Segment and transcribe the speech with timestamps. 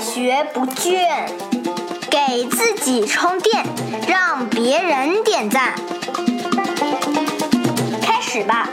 [0.00, 1.28] 学不倦，
[2.08, 3.66] 给自己充电，
[4.06, 5.74] 让别人点赞。
[8.00, 8.70] 开始吧！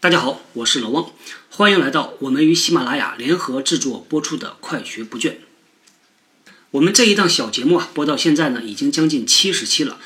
[0.00, 1.10] 大家好，我是老汪，
[1.50, 5.30] 欢迎来到我们与喜马拉雅联合制作播出的《快学不倦》。
[6.70, 9.98] 我们这一档小节目啊，播到现在呢，已经将近七十期了。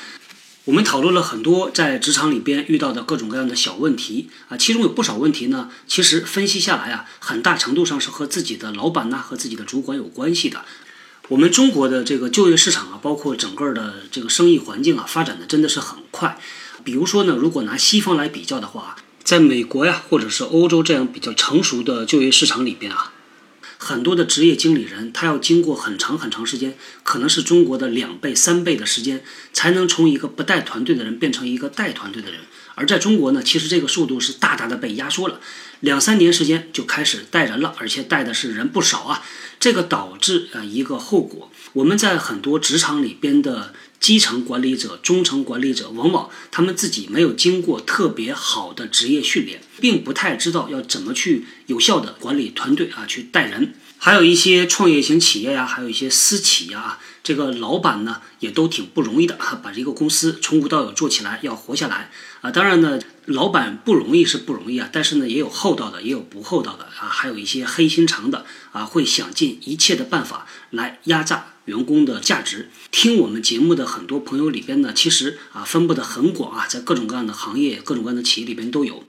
[0.67, 10.65] 我们讨论了很多在职场里边遇到的各种各样的小问题啊，其中有不少问题呢，其实分析下来啊，很大程度上是和自己的老板呐、和自己的主管有关系的。
[11.29, 16.37] 我们中国的这个就业市场啊，包括整个的这个生意环境啊，发展的真的是很快。
[16.83, 23.13] 比如说呢，如果拿西方来比较的话，在美国呀，或者是欧洲这样比较成熟的就业市场里边啊。
[23.77, 32.41] 很多的职业经理人，他要经过很长很长时间，可能是中国的两倍、三倍的时间，才能从一个不带团队的人变成一个带团队的人。
[32.75, 35.39] 而在中国呢，其实这个速度是大大的被压缩了，
[35.81, 39.23] 两三年时间就开始带人了，而且带的是人不少啊。
[39.59, 53.73] 这个导致啊一个后果，我们在很多职场里边的基层管理者、中层管理者，往往他们自己没有经过特别好的职业训练，并不太知道要怎么去有效的管理团队啊，去带人。
[53.99, 62.51] 还有一些创业型企业呀，还有一些私企呀，这个老板呢也都挺不容易的，把这个公司从无到有做起来，要活下来啊。
[62.51, 72.69] 当然呢，老板不容易是不容易啊，但是呢也有厚道的，也有不厚道的啊，还有一些黑心肠的啊，会想尽一切的办法来压榨员工的价值。
[72.89, 79.03] 听我们节目的很多朋友里边呢，其实啊分布的很广啊，在各种各样的行业、各种各样的企业里边都有。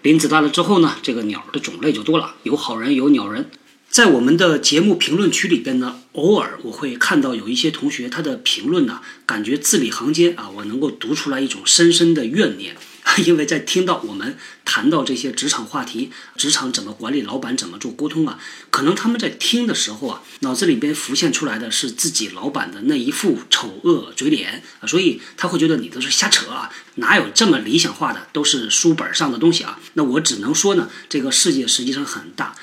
[0.00, 3.50] 林子大了之后呢，这个鸟的种类就多了，有好人，有鸟人。
[3.90, 12.76] 在我们的节目评论区里边呢，偶尔我会看到有一些同学他的评论呢，感觉字里行间啊，我能够读出来一种深深的怨念，
[13.26, 18.38] 因为在听到我们谈到这些职场话题，职场怎么管理，老板怎么做沟通啊，
[18.70, 29.78] 可能他们在听的时候啊，脑子里边浮现出来的是自己老板的那一副丑恶嘴脸啊，所以他会觉得你都是瞎扯啊，哪有这么理想化的，都是书本上的东西啊。
[29.94, 32.54] 那我只能说呢，这个世界实际上很大。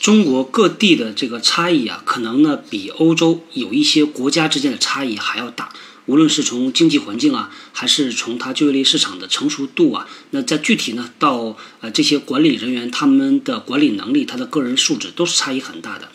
[0.00, 5.72] 中国各地的这个差异啊，可能呢比欧洲有一些国家之间的差异还要大。
[6.06, 16.10] 无论是从经济环境啊，还是从它就业类市场的成熟度啊，那在具体呢到呃这些管理人员他们的管理能力，他的个人素质都是差异很大的。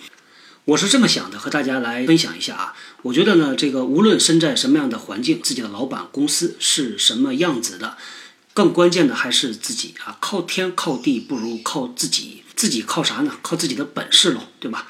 [0.65, 2.73] 我是这么想的，和大家来分享一下啊。
[3.03, 7.95] 我觉得呢，这个无论身在什么样的环境，自己的老板公司是什么样子的，
[8.53, 10.17] 更关键的还是自己啊。
[10.19, 12.43] 靠天靠地不如靠自己。
[12.57, 13.37] 自己靠啥呢？
[13.43, 14.87] 靠自己的本事喽，对吧？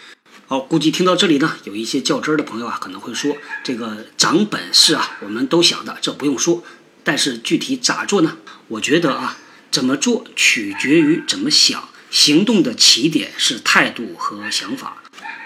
[0.49, 3.35] 好，估计听到这里呢，有一些较真儿的朋友啊，可能会说，
[3.65, 6.63] 这个长本事啊，我们都想的，这不用说。
[7.03, 8.37] 但是具体咋做呢？
[8.69, 9.37] 我觉得啊，
[9.69, 15.03] 怎么做取决于怎么想，行动的起点是态度和想法。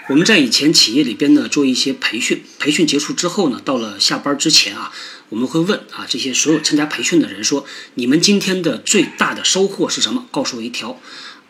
[0.08, 4.92] 我们在以前企业里边呢，做一些培训，培训结束之后呢，到了下班之前啊，
[5.30, 10.28] 我们会问啊，这些所有参加培训的人说，你们今天的最大的收获是什么？
[10.30, 11.00] 告诉我一条。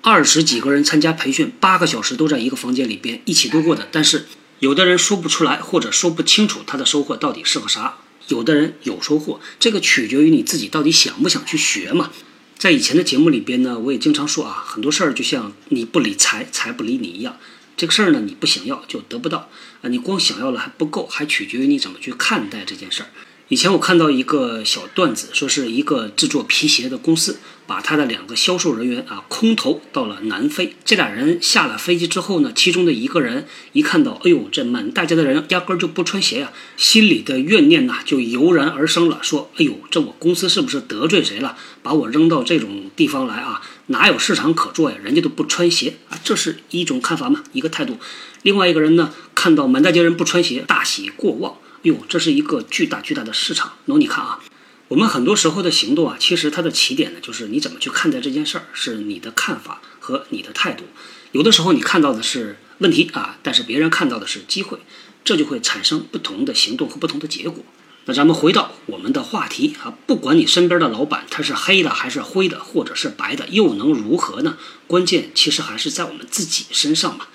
[0.04, 3.88] 二十几个人参加培训，八个小时都在一个房间里边一起度过的。
[3.92, 4.26] 但是
[4.58, 7.98] 有的人说不出来，或者说不清楚他的收获到底是个啥。
[8.26, 12.10] 有的人有收获，这个取决于你自己到底想不想去学嘛。
[12.58, 17.36] 在以前的节目里边呢，我也经常说啊，很多事儿就像你不理财，财不理你一样。
[17.76, 19.48] 这个事儿呢，你不想要就得不到
[19.82, 23.10] 啊，你光想要了还不够，还取决于你怎么去看待这件事儿。
[23.52, 27.36] 以前我看到一个小段子，说是一个制作皮鞋的公司，
[27.66, 30.74] 把他的两个销售人员啊空投到了南非。
[30.86, 43.60] 这俩人下了飞机之后呢，其中的一个人一看到，哎呦，这满大街的人压根儿就不穿鞋呀，心里的怨念呐就油然而生了，说，哎呦，这我公司是不是得罪谁了，把我扔到这种地方来啊？
[43.86, 44.96] 哪有市场可做呀？
[45.02, 47.98] 人家都不穿鞋啊，这是一种看法嘛，一个态度。
[48.42, 51.56] 另外一个人呢，看到满大街人不穿鞋，大喜过望。
[51.82, 53.72] 哟，这是一个巨大巨大的市场。
[53.86, 54.40] 喏，你看啊，
[54.88, 60.84] 我们很多时候的行动啊，其实它的起点呢，就是你怎么去看待这件事儿，是你的看法和你的态度。
[61.32, 64.78] 有的时候你看到的是问题啊，但是别人看到的是机会，
[65.24, 67.64] 这就会产生不同的行动和不同的结果。
[68.04, 74.56] 那咱们回到我们的话题啊，不管你身边的老板他是黑的还是灰的，或者是白的，又能如何呢？
[74.88, 77.26] 关键其实还是在我们自己身上嘛。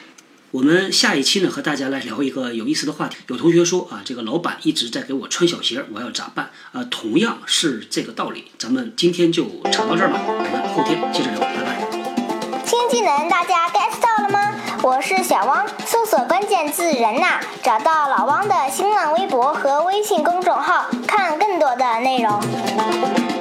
[0.52, 3.18] 我们下一期呢，和大家来聊一个有意思的话题。
[3.28, 6.52] 有同学说啊，这个老板一直在给我穿小鞋，我要咋办？
[6.72, 8.46] 啊，同样是这个道理。
[8.58, 11.92] 咱们今天就扯到这儿吧，我们后天接着聊，拜拜。
[12.66, 14.56] 新技能大家 get 到了吗？
[14.84, 23.37] 我是小汪，搜索见字“人呐”，找到老汪的新浪微博和微信公众号，看更多的内容。